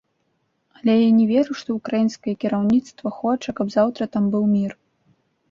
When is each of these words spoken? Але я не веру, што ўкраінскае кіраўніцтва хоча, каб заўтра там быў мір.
Але 0.77 0.95
я 1.07 1.11
не 1.17 1.27
веру, 1.31 1.57
што 1.59 1.69
ўкраінскае 1.79 2.33
кіраўніцтва 2.45 3.07
хоча, 3.19 3.49
каб 3.61 3.67
заўтра 3.77 4.03
там 4.19 4.23
быў 4.35 4.43
мір. 4.57 4.71